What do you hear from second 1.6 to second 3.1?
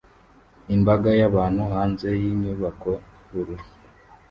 hanze yinyubako